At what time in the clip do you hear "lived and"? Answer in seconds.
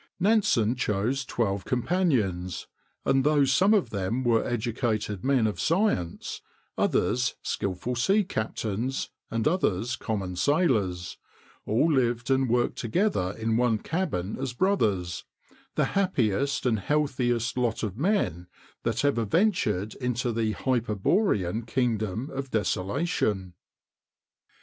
11.93-12.49